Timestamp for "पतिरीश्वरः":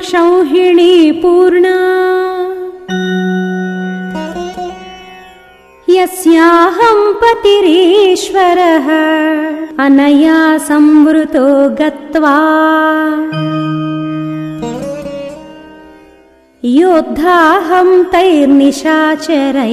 7.22-8.88